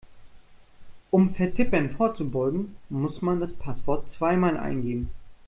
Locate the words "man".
3.21-3.39